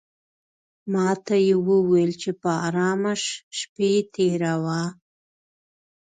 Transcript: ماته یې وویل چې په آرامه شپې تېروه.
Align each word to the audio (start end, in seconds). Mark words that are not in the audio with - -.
ماته 0.91 1.35
یې 1.47 1.55
وویل 1.67 2.11
چې 2.21 2.31
په 2.41 2.49
آرامه 2.67 3.13
شپې 3.57 3.91
تېروه. 4.13 4.81